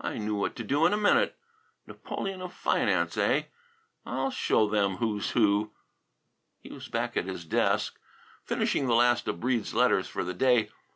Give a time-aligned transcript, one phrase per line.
[0.00, 1.36] I knew what to do in a minute.
[1.86, 3.44] Napoleon of Finance, eh?
[4.04, 5.70] I'll show them who's who!"
[6.58, 7.96] He was back at his desk
[8.42, 10.70] finishing the last of Breede's letters for the day.